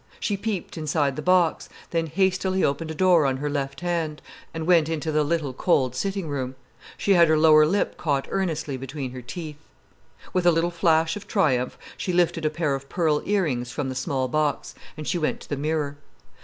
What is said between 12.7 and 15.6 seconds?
of pearl ear rings from the small box, and she went to the